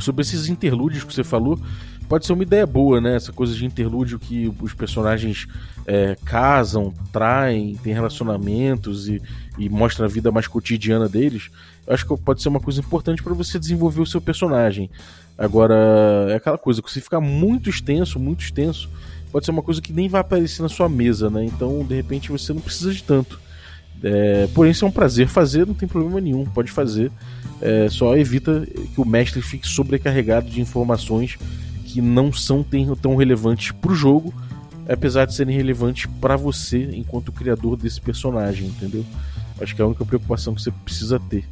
[0.00, 1.56] sobre esses interlúdios que você falou,
[2.08, 3.16] pode ser uma ideia boa, né?
[3.16, 5.46] Essa coisa de interlúdio que os personagens
[5.86, 9.20] é, casam, traem, têm relacionamentos e,
[9.58, 11.50] e mostra a vida mais cotidiana deles.
[11.86, 14.90] Eu acho que pode ser uma coisa importante para você desenvolver o seu personagem.
[15.38, 15.74] Agora,
[16.30, 18.88] é aquela coisa que se ficar muito extenso, muito extenso,
[19.30, 21.44] pode ser uma coisa que nem vai aparecer na sua mesa, né?
[21.44, 23.38] Então, de repente, você não precisa de tanto.
[24.02, 27.10] É, porém, se é um prazer fazer, não tem problema nenhum, pode fazer.
[27.60, 31.38] É, só evita que o mestre fique sobrecarregado de informações
[31.96, 32.62] que não são
[33.00, 34.34] tão relevantes para o jogo,
[34.86, 39.02] apesar de serem relevantes para você enquanto criador desse personagem, entendeu?
[39.58, 41.46] Acho que é a única preocupação que você precisa ter.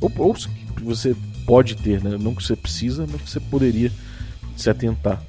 [0.00, 0.36] Ou, ou
[0.84, 2.16] você pode ter, né?
[2.16, 3.90] Não que você precisa, mas que você poderia
[4.56, 5.20] se atentar.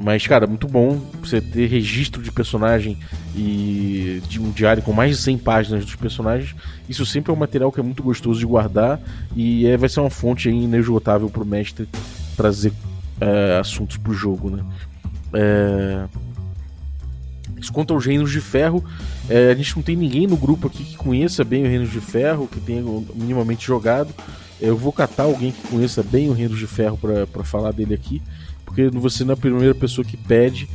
[0.00, 2.98] Mas, cara, muito bom você ter registro de personagem
[3.36, 6.52] e de um diário com mais de 100 páginas dos personagens.
[6.88, 9.00] Isso sempre é um material que é muito gostoso de guardar
[9.36, 11.88] e é, vai ser uma fonte inesgotável para o mestre
[12.36, 12.72] trazer
[13.20, 14.64] é, assuntos para o jogo, né?
[15.32, 16.04] É...
[17.72, 18.84] Quanto aos Reinos de Ferro,
[19.28, 22.00] é, a gente não tem ninguém no grupo aqui que conheça bem o Reinos de
[22.00, 22.82] Ferro, que tenha
[23.14, 24.14] minimamente jogado.
[24.60, 28.22] Eu vou catar alguém que conheça bem o Reinos de Ferro para falar dele aqui
[28.76, 30.68] porque você não é a primeira pessoa que pede.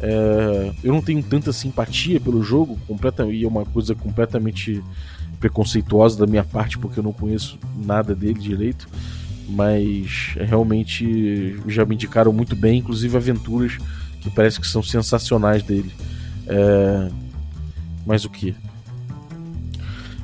[0.00, 4.82] É, eu não tenho tanta simpatia pelo jogo, completa, e é uma coisa completamente
[5.38, 8.88] preconceituosa da minha parte, porque eu não conheço nada dele direito.
[9.48, 13.78] Mas realmente já me indicaram muito bem, inclusive aventuras
[14.20, 15.92] que parece que são sensacionais dele.
[16.46, 17.10] É,
[18.06, 18.54] mas o que?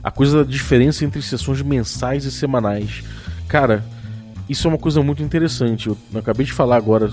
[0.03, 3.03] A coisa da diferença entre sessões mensais e semanais.
[3.49, 3.85] Cara,
[4.49, 5.89] isso é uma coisa muito interessante.
[5.89, 7.13] Eu acabei de falar agora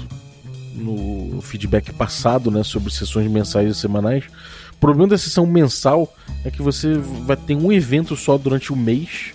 [0.76, 4.26] no feedback passado, né, sobre sessões mensais e semanais.
[4.74, 6.14] O problema da sessão mensal
[6.44, 9.34] é que você vai ter um evento só durante o mês.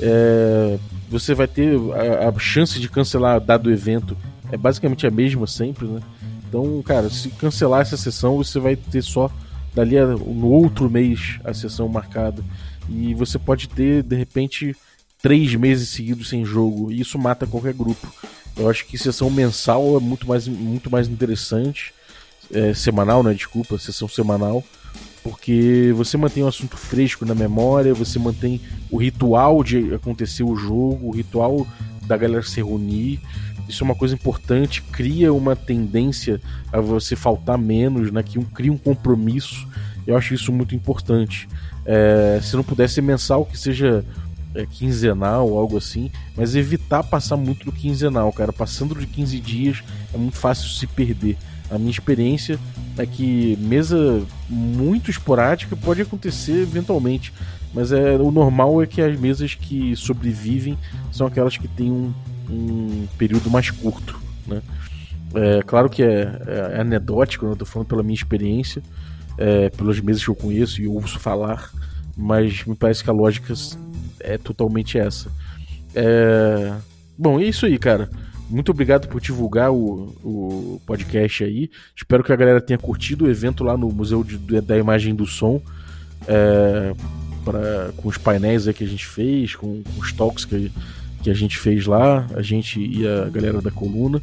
[0.00, 4.16] É, você vai ter a, a, chance de cancelar dado evento
[4.50, 6.00] é basicamente a mesma sempre, né?
[6.48, 9.30] Então, cara, se cancelar essa sessão, você vai ter só
[9.74, 12.42] dali a, no outro mês a sessão marcada.
[12.88, 14.76] E você pode ter, de repente,
[15.20, 16.92] três meses seguidos sem jogo.
[16.92, 18.06] E isso mata qualquer grupo.
[18.56, 21.92] Eu acho que sessão mensal é muito mais, muito mais interessante.
[22.52, 23.34] É, semanal, né?
[23.34, 24.62] Desculpa, sessão semanal.
[25.26, 30.54] Porque você mantém o assunto fresco na memória, você mantém o ritual de acontecer o
[30.54, 31.66] jogo, o ritual
[32.06, 33.18] da galera se reunir.
[33.68, 36.40] Isso é uma coisa importante, cria uma tendência
[36.72, 38.22] a você faltar menos, né?
[38.22, 39.66] Que um, cria um compromisso.
[40.06, 41.48] Eu acho isso muito importante.
[41.84, 44.04] É, se não puder ser mensal, que seja
[44.54, 48.52] é, quinzenal ou algo assim, mas evitar passar muito do quinzenal, cara.
[48.52, 49.82] Passando de 15 dias
[50.14, 51.36] é muito fácil se perder.
[51.70, 52.58] A minha experiência
[52.96, 57.32] é que mesa muito esporádica pode acontecer eventualmente,
[57.74, 60.78] mas é o normal é que as mesas que sobrevivem
[61.12, 62.12] são aquelas que têm um,
[62.48, 64.62] um período mais curto, né?
[65.34, 67.52] É claro que é, é anedótico, né?
[67.52, 68.82] eu tô falando pela minha experiência,
[69.36, 71.70] é, pelas mesas que eu conheço e ouço falar,
[72.16, 73.52] mas me parece que a lógica
[74.20, 75.30] é totalmente essa.
[75.94, 76.74] É...
[77.18, 78.08] Bom, é isso aí, cara.
[78.48, 81.70] Muito obrigado por divulgar o, o podcast aí.
[81.96, 85.26] Espero que a galera tenha curtido o evento lá no Museu de, da Imagem do
[85.26, 85.60] Som.
[86.28, 86.94] É,
[87.46, 90.72] pra, com os painéis que a gente fez, com, com os talks que,
[91.22, 94.20] que a gente fez lá, a gente e a galera da coluna,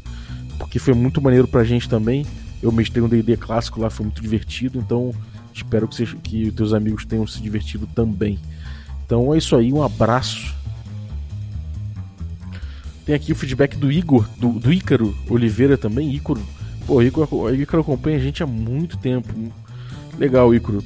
[0.58, 2.26] porque foi muito maneiro pra gente também.
[2.62, 5.12] Eu mestrei um DD clássico lá, foi muito divertido, então
[5.52, 8.38] espero que, seja, que os teus amigos tenham se divertido também.
[9.06, 10.54] Então é isso aí, um abraço.
[13.04, 16.14] Tem aqui o feedback do Igor, do, do Ícaro Oliveira também.
[16.14, 16.40] Ícaro,
[16.86, 19.28] pô, Ícaro, Ícaro acompanha a gente há muito tempo.
[20.18, 20.82] Legal, Ícaro.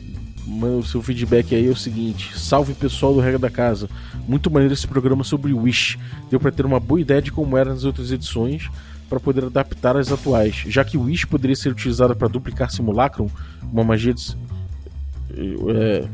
[0.46, 3.88] O seu feedback aí é o seguinte: Salve pessoal do Regra da Casa.
[4.26, 5.98] Muito maneiro esse programa sobre Wish.
[6.30, 8.68] Deu para ter uma boa ideia de como era nas outras edições
[9.08, 13.28] para poder adaptar às atuais, já que Wish poderia ser utilizada para duplicar Simulacrum,
[13.72, 14.36] uma magia de.
[15.68, 16.08] É,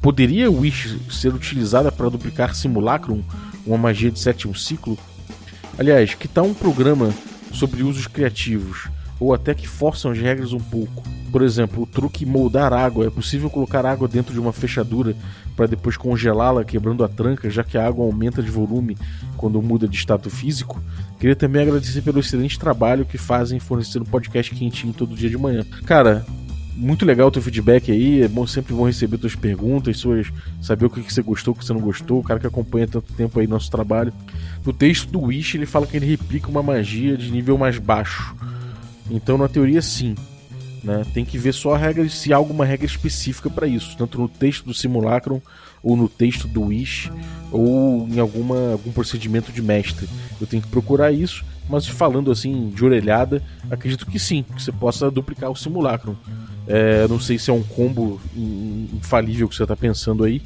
[0.00, 3.22] Poderia Wish ser utilizada para duplicar Simulacrum,
[3.66, 4.98] uma magia de sétimo ciclo?
[5.78, 7.12] Aliás, que tal um programa
[7.52, 11.02] sobre usos criativos, ou até que forçam as regras um pouco?
[11.30, 13.06] Por exemplo, o truque moldar água.
[13.06, 15.14] É possível colocar água dentro de uma fechadura
[15.56, 18.96] para depois congelá-la, quebrando a tranca, já que a água aumenta de volume
[19.36, 20.82] quando muda de estado físico?
[21.18, 25.64] Queria também agradecer pelo excelente trabalho que fazem fornecendo podcast quentinho todo dia de manhã.
[25.86, 26.26] Cara,
[26.74, 28.22] muito legal o teu feedback aí.
[28.22, 30.26] É bom, sempre bom receber tuas perguntas, suas,
[30.60, 32.20] saber o que, que você gostou, o que você não gostou.
[32.20, 34.12] O cara que acompanha tanto tempo aí nosso trabalho.
[34.64, 38.34] No texto do Wish, ele fala que ele replica uma magia de nível mais baixo.
[39.10, 40.14] Então, na teoria, sim.
[40.82, 41.04] Né?
[41.12, 44.28] Tem que ver só a regra, se há alguma regra específica para isso, tanto no
[44.28, 45.40] texto do Simulacrum,
[45.82, 47.10] ou no texto do Wish,
[47.50, 50.08] ou em alguma, algum procedimento de mestre.
[50.40, 54.72] Eu tenho que procurar isso, mas falando assim de orelhada, acredito que sim, que você
[54.72, 56.14] possa duplicar o Simulacrum.
[56.72, 60.40] É, não sei se é um combo infalível que você está pensando aí,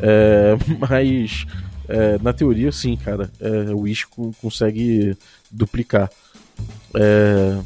[0.00, 1.46] é, mas
[1.88, 3.30] é, na teoria, sim, cara.
[3.40, 4.06] É, o Wish
[4.40, 5.16] consegue
[5.48, 6.10] duplicar.
[6.94, 7.58] É,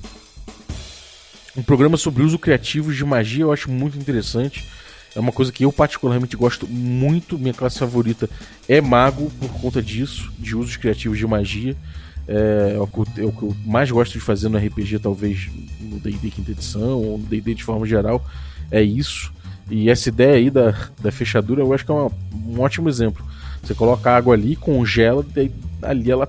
[1.56, 4.68] um programa sobre uso criativo de magia eu acho muito interessante.
[5.14, 7.38] É uma coisa que eu particularmente gosto muito.
[7.38, 8.28] Minha classe favorita
[8.68, 11.76] é mago por conta disso, de usos criativos de magia.
[12.26, 14.98] É, é, o que eu, é o que eu mais gosto de fazer no RPG,
[15.00, 15.48] talvez
[15.80, 18.24] no D&D quinta edição, ou no D&D de forma geral,
[18.70, 19.32] é isso.
[19.70, 22.10] E essa ideia aí da, da fechadura, eu acho que é uma,
[22.46, 23.24] um ótimo exemplo.
[23.62, 25.50] Você coloca a água ali, congela, e
[25.82, 26.28] ali ela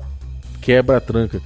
[0.62, 1.41] quebra a tranca.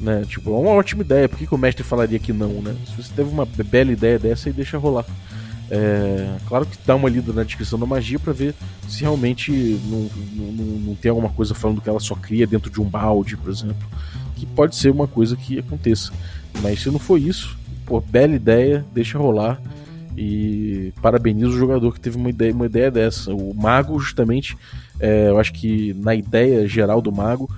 [0.00, 0.24] Né?
[0.26, 1.28] Tipo, é uma ótima ideia.
[1.28, 2.74] Por que, que o mestre falaria que não, né?
[2.86, 5.04] Se você teve uma bela ideia dessa, aí deixa rolar.
[5.70, 8.54] É, claro que dá uma lida na descrição da magia para ver
[8.88, 9.50] se realmente
[9.84, 13.36] não, não, não, tem alguma coisa falando que ela só cria dentro de um balde,
[13.36, 13.86] por exemplo.
[14.36, 16.12] Que pode ser uma coisa que aconteça.
[16.62, 19.60] Mas se não for isso, pô, bela ideia, deixa rolar.
[20.16, 23.34] E parabenizo o jogador que teve uma ideia, uma ideia dessa.
[23.34, 24.56] O Mago, justamente,
[24.98, 27.50] é, eu acho que na ideia geral do Mago,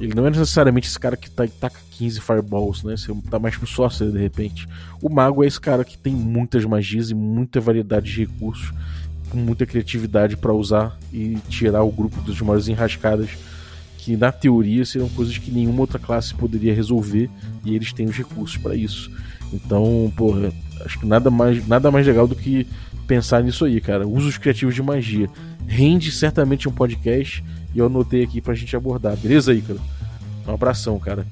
[0.00, 2.96] ele não é necessariamente esse cara que tá, taca 15 fireballs, né?
[2.96, 4.68] Você tá mais pro sorcerer de repente.
[5.02, 8.72] O Mago é esse cara que tem muitas magias e muita variedade de recursos,
[9.30, 13.30] com muita criatividade para usar e tirar o grupo dos maiores enrascadas
[13.98, 17.28] que na teoria seriam coisas que nenhuma outra classe poderia resolver
[17.64, 19.10] e eles têm os recursos para isso.
[19.52, 20.52] Então, porra,
[20.84, 22.66] acho que nada mais, nada mais legal do que
[23.06, 24.06] pensar nisso aí, cara.
[24.06, 25.28] Usos criativos de magia.
[25.66, 29.16] Rende certamente um podcast e eu anotei aqui pra gente abordar.
[29.16, 29.80] Beleza, Ícaro?
[30.46, 31.26] Um abração, cara.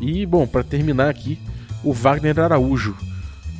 [0.00, 1.38] E, bom, para terminar aqui,
[1.82, 2.96] o Wagner Araújo.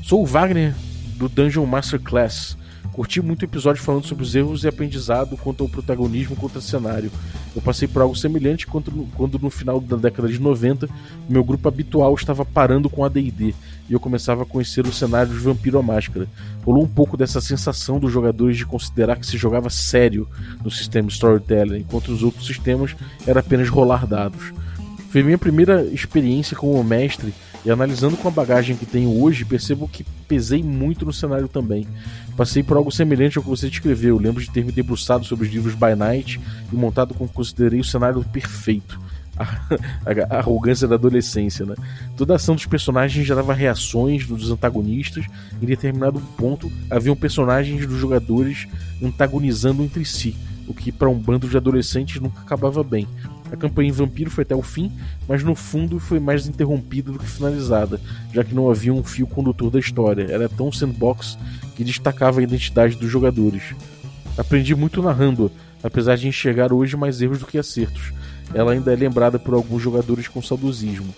[0.02, 0.74] Sou o Wagner
[1.16, 2.56] do Dungeon Master Class.
[2.92, 7.10] Curti muito o episódio falando sobre os erros e aprendizado quanto ao protagonismo contra cenário.
[7.54, 10.88] Eu passei por algo semelhante quando, no final da década de 90
[11.28, 13.54] meu grupo habitual estava parando com AD&D
[13.88, 16.26] e eu começava a conhecer o cenário de Vampiro à Máscara.
[16.64, 20.28] Rolou um pouco dessa sensação dos jogadores de considerar que se jogava sério
[20.62, 22.94] no sistema Storytelling, enquanto os outros sistemas
[23.26, 24.52] era apenas rolar dados.
[25.10, 27.32] Foi minha primeira experiência como mestre
[27.64, 31.86] e analisando com a bagagem que tenho hoje, percebo que pesei muito no cenário também.
[32.36, 34.18] Passei por algo semelhante ao que você descreveu.
[34.18, 37.84] Lembro de ter me debruçado sobre os livros By Night e montado como considerei o
[37.84, 39.00] cenário perfeito.
[39.36, 41.74] A, arrogância da adolescência, né?
[42.16, 45.24] Toda a ação dos personagens gerava reações dos antagonistas.
[45.60, 48.68] Em determinado ponto, haviam personagens dos jogadores
[49.02, 50.36] antagonizando entre si,
[50.68, 53.08] o que para um bando de adolescentes nunca acabava bem.
[53.52, 54.90] A campanha em Vampiro foi até o fim,
[55.28, 58.00] mas no fundo foi mais interrompida do que finalizada,
[58.32, 60.26] já que não havia um fio condutor da história.
[60.30, 61.38] Era tão sandbox
[61.76, 63.74] que destacava a identidade dos jogadores.
[64.36, 65.50] Aprendi muito narrando,
[65.82, 68.12] apesar de enxergar hoje mais erros do que acertos.
[68.52, 71.14] Ela ainda é lembrada por alguns jogadores com saudosismo.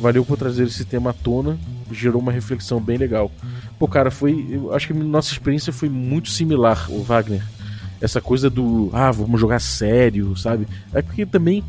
[0.00, 1.58] Valeu por trazer esse tema à tona,
[1.90, 3.32] gerou uma reflexão bem legal.
[3.78, 4.46] Pô, cara, foi.
[4.50, 7.42] Eu acho que nossa experiência foi muito similar, o Wagner
[8.00, 10.66] essa coisa do ah, vamos jogar sério, sabe?
[10.92, 11.64] É porque também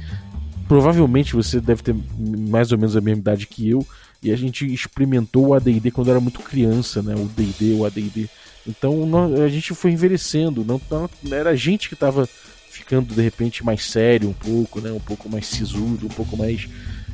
[0.67, 3.85] provavelmente você deve ter mais ou menos a mesma idade que eu
[4.21, 7.15] e a gente experimentou o AD&D quando era muito criança, né?
[7.15, 8.29] O D&D, o AD&D.
[8.67, 9.09] Então
[9.43, 12.27] a gente foi envelhecendo, não, não era a gente que estava
[12.69, 14.91] ficando de repente mais sério um pouco, né?
[14.91, 16.67] Um pouco mais sisudo, um pouco mais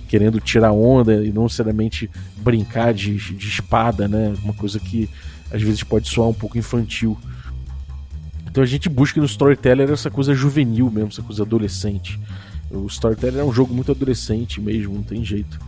[0.07, 4.33] querendo tirar onda e não necessariamente brincar de, de espada, né?
[4.43, 5.09] Uma coisa que
[5.51, 7.17] às vezes pode soar um pouco infantil.
[8.55, 12.17] Então a gente busca no Storyteller essa coisa juvenil mesmo, essa coisa adolescente.
[12.71, 15.59] O Storyteller é um jogo muito adolescente mesmo, não tem jeito.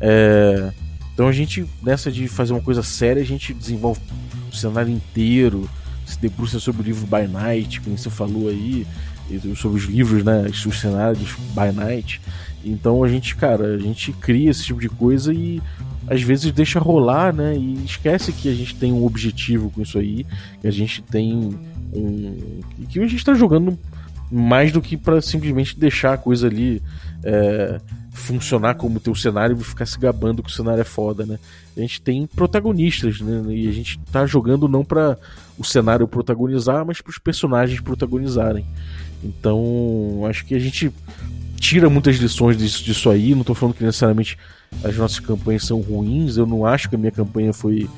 [0.00, 0.72] É...
[1.12, 4.00] Então a gente, nessa de fazer uma coisa séria, a gente desenvolve
[4.50, 5.68] o cenário inteiro,
[6.06, 8.86] se debruça sobre o livro By Night, como você falou aí,
[9.54, 12.22] sobre os livros, né, os cenários By Night.
[12.64, 15.60] Então a gente, cara, a gente cria esse tipo de coisa e
[16.08, 19.98] às vezes deixa rolar, né, e esquece que a gente tem um objetivo com isso
[19.98, 20.26] aí,
[20.60, 21.56] que a gente tem
[21.92, 23.78] um, que a gente está jogando
[24.30, 26.80] mais do que para simplesmente deixar a coisa ali
[27.24, 27.80] é,
[28.12, 31.38] funcionar como teu cenário e ficar se gabando que o cenário é foda, né?
[31.76, 33.42] A gente tem protagonistas, né?
[33.52, 35.18] E a gente tá jogando não para
[35.58, 38.64] o cenário protagonizar, mas para os personagens protagonizarem.
[39.22, 40.92] Então, acho que a gente
[41.56, 43.34] tira muitas lições disso, disso aí.
[43.34, 44.38] Não tô falando que necessariamente
[44.82, 46.36] as nossas campanhas são ruins.
[46.36, 47.88] Eu não acho que a minha campanha foi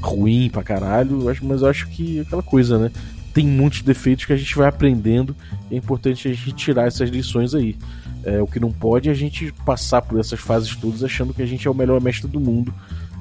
[0.00, 2.90] ruim pra caralho, mas eu acho que aquela coisa, né?
[3.32, 5.34] tem muitos defeitos que a gente vai aprendendo.
[5.70, 7.76] é importante a gente tirar essas lições aí.
[8.24, 11.42] É, o que não pode é a gente passar por essas fases todas achando que
[11.42, 12.72] a gente é o melhor mestre do mundo,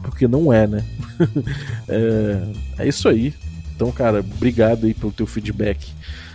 [0.04, 0.86] porque não é, né?
[1.88, 2.43] é,
[2.80, 3.34] é isso aí.
[3.76, 5.91] Então, cara, obrigado aí pelo teu feedback.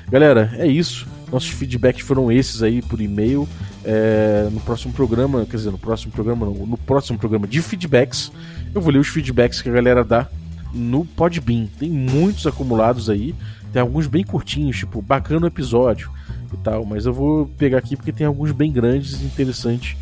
[0.09, 1.07] Galera, é isso.
[1.31, 3.49] Nossos feedbacks foram esses aí por e-mail.
[3.85, 8.33] É, no próximo programa, quer dizer, no próximo programa não, no próximo programa de feedbacks,
[8.75, 10.29] eu vou ler os feedbacks que a galera dá
[10.73, 11.67] no Podbean.
[11.79, 13.35] Tem muitos acumulados aí.
[13.73, 16.11] Tem alguns bem curtinhos, tipo, bacana o episódio
[16.53, 19.97] e tal, mas eu vou pegar aqui porque tem alguns bem grandes e interessantes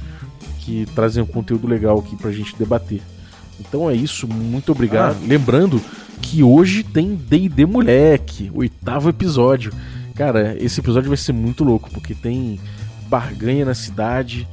[0.61, 3.01] que trazem um conteúdo legal aqui pra gente debater.
[3.61, 5.17] Então é isso, muito obrigado.
[5.23, 5.27] Ah.
[5.27, 5.81] Lembrando
[6.21, 9.73] que hoje tem D&D Moleque, oitavo episódio.
[10.15, 12.61] Cara, esse episódio vai ser muito louco, porque tem
[13.09, 14.47] barganha na cidade,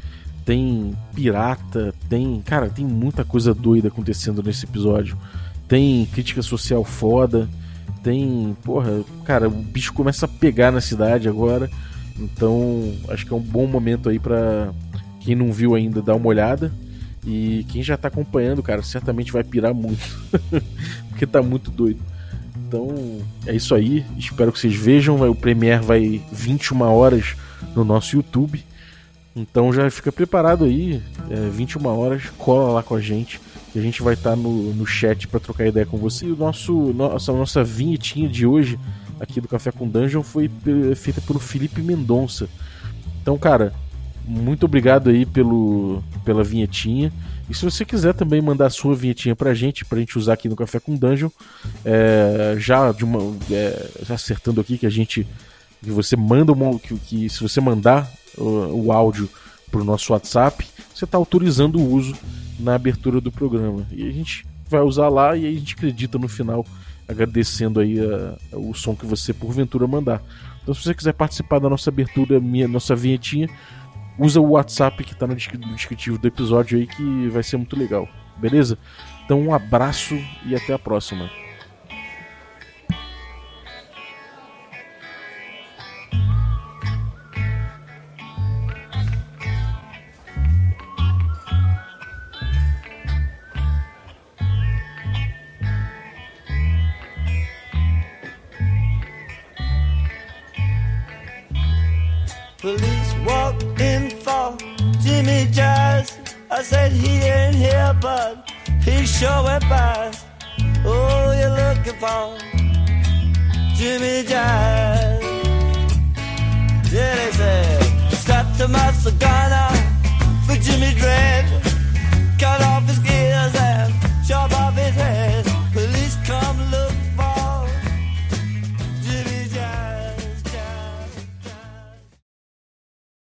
[0.43, 2.41] tem pirata, tem...
[2.45, 5.17] Cara, tem muita coisa doida acontecendo nesse episódio.
[5.67, 7.47] Tem crítica social foda,
[8.03, 8.55] tem.
[8.63, 11.69] Porra, cara, o bicho começa a pegar na cidade agora.
[12.19, 14.71] Então, acho que é um bom momento aí para
[15.19, 16.71] quem não viu ainda dar uma olhada.
[17.25, 20.03] E quem já tá acompanhando, cara, certamente vai pirar muito.
[21.09, 21.99] porque tá muito doido.
[22.71, 24.05] Então é isso aí.
[24.17, 25.29] Espero que vocês vejam.
[25.29, 27.35] O Premiere vai 21 horas
[27.75, 28.63] no nosso YouTube.
[29.35, 31.03] Então já fica preparado aí.
[31.29, 33.41] É, 21 horas, cola lá com a gente.
[33.75, 36.25] E a gente vai estar tá no, no chat para trocar ideia com você.
[36.25, 38.79] E o nosso, nossa, nossa vinhetinha de hoje
[39.19, 40.49] aqui do Café com Dungeon foi
[40.95, 42.47] feita pelo Felipe Mendonça.
[43.21, 43.73] Então, cara,
[44.25, 47.11] muito obrigado aí pelo, pela vinhetinha.
[47.51, 50.55] E se você quiser também mandar sua vinhetinha pra gente, pra gente usar aqui no
[50.55, 51.29] Café com Dungeon,
[51.83, 53.19] é, já de uma.
[53.51, 55.27] É, acertando aqui que a gente.
[55.83, 56.79] Que você manda uma.
[56.79, 59.27] Que, que se você mandar o, o áudio
[59.69, 62.15] pro nosso WhatsApp, você está autorizando o uso
[62.57, 63.85] na abertura do programa.
[63.91, 66.65] E a gente vai usar lá e a gente acredita no final,
[67.05, 70.23] agradecendo aí a, a, o som que você porventura mandar.
[70.63, 73.49] Então se você quiser participar da nossa abertura, minha, nossa vinhetinha,
[74.21, 78.07] usa o WhatsApp que está no descritivo do episódio aí que vai ser muito legal.
[78.37, 78.77] Beleza?
[79.25, 80.15] Então um abraço
[80.45, 81.29] e até a próxima.